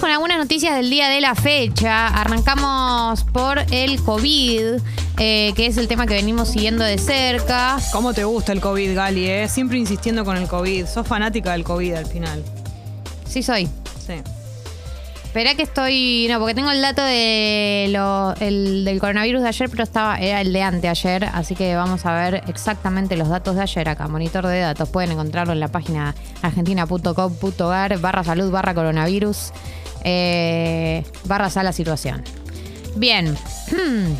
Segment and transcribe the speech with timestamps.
[0.00, 2.06] Vamos con algunas noticias del día de la fecha.
[2.06, 4.80] Arrancamos por el COVID,
[5.18, 7.76] eh, que es el tema que venimos siguiendo de cerca.
[7.92, 9.26] ¿Cómo te gusta el COVID, Gali?
[9.26, 9.46] Eh?
[9.46, 10.86] Siempre insistiendo con el COVID.
[10.86, 12.42] Sos fanática del COVID al final.
[13.28, 13.66] Sí soy.
[14.06, 14.14] Sí.
[15.22, 16.28] Esperá que estoy.
[16.30, 20.40] No, porque tengo el dato de lo, el, del coronavirus de ayer, pero estaba era
[20.40, 21.24] el de anteayer.
[21.26, 24.08] Así que vamos a ver exactamente los datos de ayer acá.
[24.08, 24.88] Monitor de datos.
[24.88, 29.52] Pueden encontrarlo en la página argentina.com.ar barra salud barra coronavirus
[30.04, 32.22] eh, barra sala situación.
[32.96, 33.36] Bien.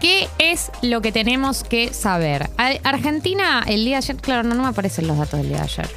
[0.00, 2.48] ¿Qué es lo que tenemos que saber?
[2.56, 5.58] A- Argentina, el día de ayer, claro, no, no me aparecen los datos del día
[5.58, 5.88] de ayer.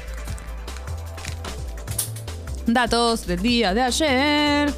[2.66, 4.74] Datos del día de ayer.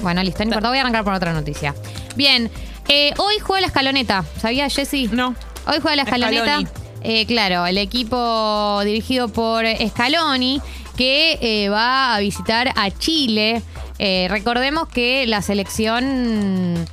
[0.00, 1.74] Bueno, listo, no importa, voy a arrancar por otra noticia.
[2.16, 2.50] Bien,
[2.88, 4.24] eh, hoy juega la escaloneta.
[4.40, 5.08] ¿Sabía, Jessy?
[5.12, 5.34] No.
[5.66, 6.60] Hoy juega la escaloneta.
[7.02, 10.60] Eh, claro, el equipo dirigido por Scaloni
[10.96, 13.62] que eh, va a visitar a Chile.
[13.98, 16.86] Eh, recordemos que la selección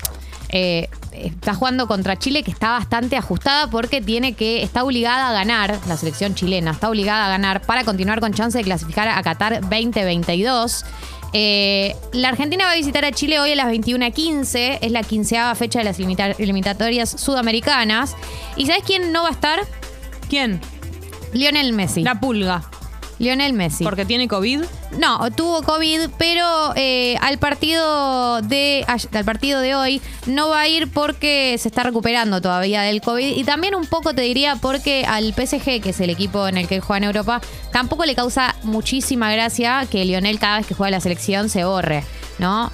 [0.50, 5.78] está jugando contra Chile que está bastante ajustada porque tiene que está obligada a ganar
[5.86, 9.60] la selección chilena está obligada a ganar para continuar con chance de clasificar a Qatar
[9.60, 10.86] 2022.
[11.34, 14.80] Eh, la Argentina va a visitar a Chile hoy a las 21.15.
[14.82, 18.16] Es la quinceava fecha de las limitatorias sudamericanas.
[18.56, 19.60] ¿Y sabes quién no va a estar?
[20.30, 20.60] ¿Quién?
[21.34, 22.04] Lionel Messi.
[22.04, 22.64] La pulga.
[23.20, 23.84] Lionel Messi.
[23.84, 24.62] Porque tiene COVID.
[25.00, 30.68] No, tuvo COVID, pero eh, al partido de al partido de hoy no va a
[30.68, 35.06] ir porque se está recuperando todavía del COVID y también un poco te diría porque
[35.06, 38.56] al PSG, que es el equipo en el que juega en Europa, tampoco le causa
[38.64, 42.04] muchísima gracia que Lionel cada vez que juega la selección se borre.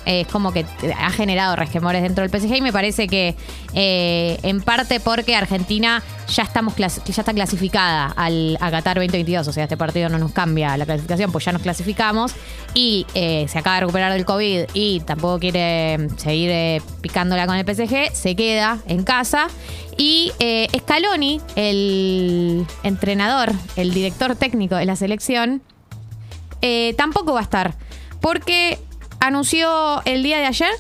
[0.06, 0.66] Es como que
[0.98, 3.36] ha generado resquemores dentro del PSG y me parece que
[3.74, 9.54] eh, en parte porque Argentina ya estamos ya está clasificada al, a Qatar 2022, o
[9.54, 12.34] sea, este partido no nos cambia la clasificación, pues ya nos clasificamos
[12.74, 17.46] y eh, se acaba de recuperar del COVID y tampoco quiere eh, seguir eh, picándola
[17.46, 19.48] con el PSG, se queda en casa
[19.98, 20.32] y
[20.76, 25.62] Scaloni, el entrenador, el director técnico de la selección,
[26.98, 27.76] tampoco va a estar.
[28.22, 28.80] Porque
[29.24, 30.72] anunció el día de ayer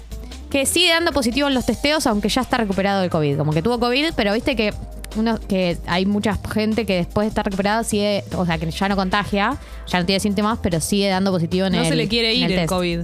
[0.49, 3.37] que sigue dando positivo en los testeos, aunque ya está recuperado del COVID.
[3.37, 4.73] Como que tuvo COVID, pero viste que
[5.15, 8.89] uno, que hay mucha gente que después de estar recuperada sigue, o sea, que ya
[8.89, 12.07] no contagia, ya no tiene síntomas, pero sigue dando positivo en No el se le
[12.07, 12.67] quiere ir el.
[12.67, 13.01] COVID.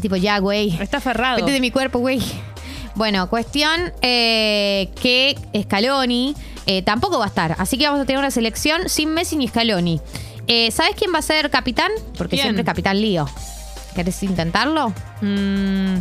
[0.00, 0.76] Tipo, ya, güey.
[0.80, 1.38] Está aferrado.
[1.38, 2.20] Vete de mi cuerpo, güey.
[2.94, 6.34] Bueno, cuestión eh, que Scaloni
[6.66, 7.56] eh, tampoco va a estar.
[7.58, 10.00] Así que vamos a tener una selección sin Messi ni Scaloni.
[10.46, 11.90] Eh, ¿Sabes quién va a ser capitán?
[12.16, 12.46] Porque ¿Quién?
[12.46, 13.26] siempre es capitán lío.
[13.98, 14.92] ¿Querés intentarlo?
[15.22, 15.96] Mm.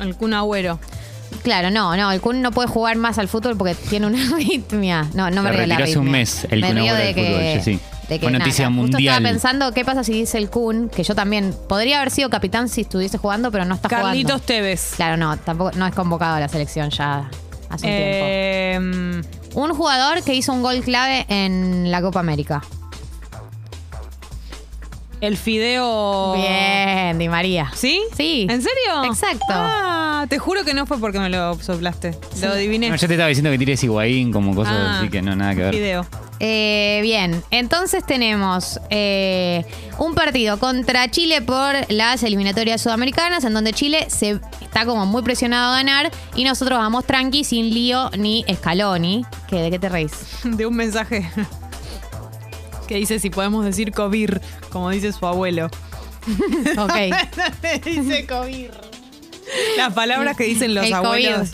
[0.00, 0.80] El Kun Agüero.
[1.44, 2.10] Claro, no, no.
[2.10, 5.08] El Kun no puede jugar más al fútbol porque tiene una arritmia.
[5.14, 6.92] No, no me Se río de la retiró hace un mes el Me Kun río
[6.94, 7.80] Agüero de del que, fútbol, Jessy.
[8.08, 9.14] de que Fue noticia nada, Justo mundial.
[9.14, 10.88] estaba pensando, ¿qué pasa si dice el Kun?
[10.88, 14.44] Que yo también podría haber sido capitán si estuviese jugando, pero no está Carlitos jugando.
[14.46, 14.94] Tevez.
[14.96, 17.30] Claro, no, tampoco no es convocado a la selección ya
[17.70, 18.26] hace un tiempo.
[18.26, 19.22] Eh,
[19.54, 22.64] Un jugador que hizo un gol clave en la Copa América.
[25.26, 26.34] El Fideo.
[26.34, 27.70] Bien, Di María.
[27.74, 28.00] ¿Sí?
[28.16, 28.46] Sí.
[28.48, 29.04] ¿En serio?
[29.04, 29.44] Exacto.
[29.50, 32.16] Ah, te juro que no fue porque me lo soplaste.
[32.40, 32.90] Lo adiviné.
[32.90, 35.54] No, yo te estaba diciendo que tires Higuaín como cosas Ah, así que no, nada
[35.54, 35.74] que ver.
[35.74, 36.06] Fideo.
[36.40, 39.64] Eh, bien, entonces tenemos eh,
[39.98, 45.22] un partido contra Chile por las eliminatorias sudamericanas, en donde Chile se está como muy
[45.22, 49.24] presionado a ganar y nosotros vamos tranqui, sin lío ni escaloni.
[49.48, 50.12] ¿Qué, ¿De qué te reís?
[50.44, 51.30] De un mensaje
[52.86, 54.30] que dice si podemos decir COVID,
[54.70, 55.68] como dice su abuelo.
[56.78, 56.92] Ok.
[57.84, 58.70] dice COVID.
[59.76, 61.50] Las palabras que dicen los El abuelos.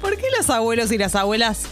[0.00, 1.62] ¿Por qué los abuelos y las abuelas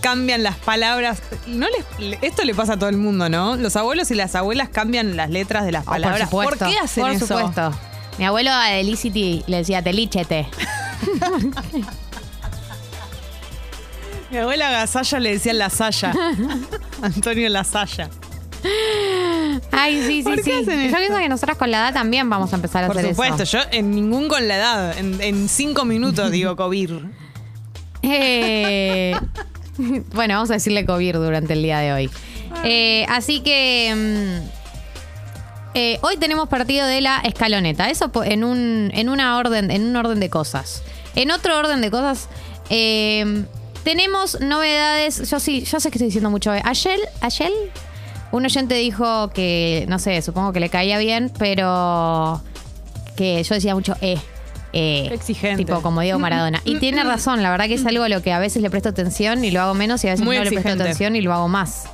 [0.00, 1.22] cambian las palabras?
[1.46, 1.66] No
[1.98, 3.56] les, esto le pasa a todo el mundo, ¿no?
[3.56, 6.28] Los abuelos y las abuelas cambian las letras de las Oh, palabras.
[6.30, 6.66] por supuesto.
[6.66, 7.26] qué hacen Por eso?
[7.26, 7.72] supuesto.
[8.18, 10.46] Mi abuelo a Delicity le decía telíchete.
[14.30, 16.12] Mi abuela Gasalla le decía la Saya.
[17.02, 18.08] Antonio la Saya.
[19.70, 20.64] Ay, sí, sí, ¿Por qué sí.
[20.90, 23.42] Yo pienso que nosotras con la edad también vamos a empezar a Por hacer supuesto,
[23.42, 23.58] eso.
[23.58, 26.90] yo en ningún con la edad, en, en cinco minutos digo COVID.
[28.02, 29.14] Eh,
[30.12, 32.10] bueno, vamos a decirle COVID durante el día de hoy.
[32.64, 34.48] Eh, así que mm,
[35.74, 37.90] eh, hoy tenemos partido de la escaloneta.
[37.90, 40.82] Eso en un, en una orden, en un orden de cosas.
[41.14, 42.28] En otro orden de cosas,
[42.70, 43.44] eh,
[43.84, 45.30] tenemos novedades.
[45.30, 46.50] Yo sí, yo sé que estoy diciendo mucho.
[46.50, 47.52] Ayer, ayer,
[48.32, 52.42] un oyente dijo que, no sé, supongo que le caía bien, pero
[53.16, 54.18] que yo decía mucho eh.
[54.72, 55.64] eh, Exigente.
[55.64, 56.60] Tipo como Diego Maradona.
[56.64, 58.88] Y tiene razón, la verdad que es algo a lo que a veces le presto
[58.88, 61.32] atención y lo hago menos y a veces Muy no le presto atención y lo
[61.32, 61.84] hago más.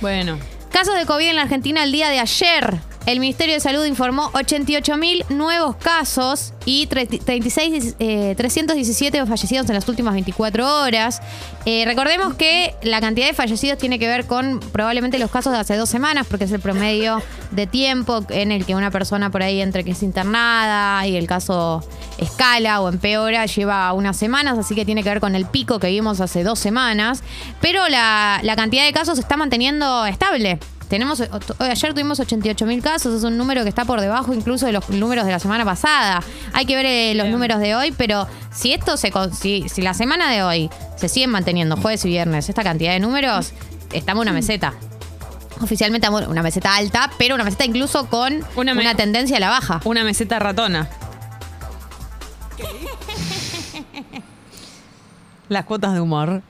[0.00, 0.38] Bueno.
[0.70, 2.80] Casos de COVID en la Argentina el día de ayer.
[3.10, 9.74] El Ministerio de Salud informó 88.000 nuevos casos y tre- 36, eh, 317 fallecidos en
[9.74, 11.20] las últimas 24 horas.
[11.64, 15.58] Eh, recordemos que la cantidad de fallecidos tiene que ver con probablemente los casos de
[15.58, 17.20] hace dos semanas, porque es el promedio
[17.50, 21.26] de tiempo en el que una persona por ahí entre que es internada y el
[21.26, 21.82] caso
[22.18, 25.88] escala o empeora lleva unas semanas, así que tiene que ver con el pico que
[25.88, 27.24] vimos hace dos semanas.
[27.60, 30.60] Pero la, la cantidad de casos se está manteniendo estable.
[30.90, 34.66] Tenemos, hoy ayer tuvimos 88 mil casos, es un número que está por debajo incluso
[34.66, 36.20] de los números de la semana pasada.
[36.52, 37.32] Hay que ver eh, los Bien.
[37.32, 41.30] números de hoy, pero si esto se si, si la semana de hoy se siguen
[41.30, 43.52] manteniendo jueves y viernes esta cantidad de números,
[43.92, 44.74] estamos en una meseta.
[45.60, 49.80] Oficialmente estamos una meseta alta, pero una meseta incluso con Una tendencia a la baja.
[49.84, 50.90] Una meseta ratona.
[55.48, 56.42] Las cuotas de humor.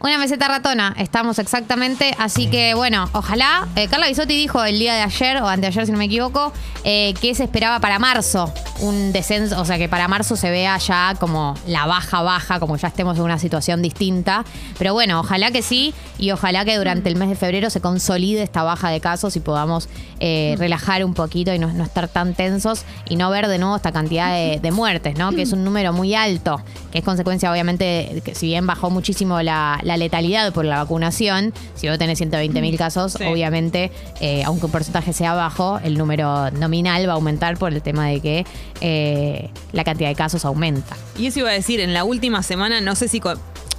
[0.00, 2.14] Una meseta ratona, estamos exactamente.
[2.18, 3.66] Así que bueno, ojalá.
[3.74, 6.52] eh, Carla Bisotti dijo el día de ayer, o anteayer si no me equivoco,
[6.84, 10.78] eh, que se esperaba para marzo un descenso, o sea que para marzo se vea
[10.78, 14.44] ya como la baja, baja, como ya estemos en una situación distinta.
[14.78, 18.42] Pero bueno, ojalá que sí, y ojalá que durante el mes de febrero se consolide
[18.42, 19.88] esta baja de casos y podamos
[20.20, 23.90] eh, relajar un poquito y no, estar tan tensos y no ver de nuevo esta
[23.90, 25.32] cantidad de muertes, ¿no?
[25.32, 29.40] Que es un número muy alto, que es consecuencia, obviamente, que si bien bajó muchísimo
[29.42, 33.24] la, la letalidad por la vacunación, si vos tenés 120 mil casos, Sí.
[33.24, 33.90] obviamente,
[34.20, 38.06] eh, aunque un porcentaje sea bajo, el número nominal va a aumentar por el tema
[38.06, 38.46] de que
[38.80, 40.96] eh, la cantidad de casos aumenta.
[41.18, 43.20] Y eso iba a decir, en la última semana, no sé si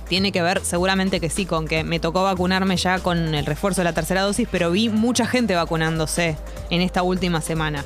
[0.08, 3.82] tiene que ver, seguramente que sí, con que me tocó vacunarme ya con el refuerzo
[3.82, 6.36] de la tercera dosis, pero vi mucha gente vacunándose
[6.72, 7.86] en esta última semana.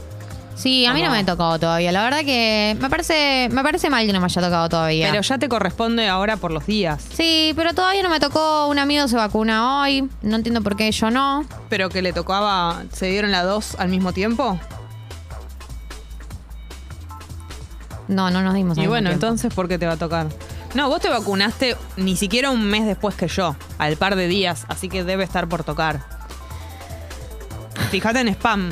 [0.56, 1.92] Sí, a mí no me ha tocado todavía.
[1.92, 5.10] La verdad que me parece, me parece mal que no me haya tocado todavía.
[5.10, 7.04] Pero ya te corresponde ahora por los días.
[7.16, 8.68] Sí, pero todavía no me tocó.
[8.68, 10.08] Un amigo se vacuna hoy.
[10.22, 11.44] No entiendo por qué yo no.
[11.70, 14.60] Pero que le tocaba, ¿se dieron las dos al mismo tiempo?
[18.08, 18.74] No, no nos dimos.
[18.78, 19.26] al Y mismo bueno, tiempo.
[19.26, 20.28] entonces, ¿por qué te va a tocar?
[20.76, 24.66] No, vos te vacunaste ni siquiera un mes después que yo, al par de días,
[24.70, 26.02] así que debe estar por tocar.
[27.92, 28.70] Fíjate en spam.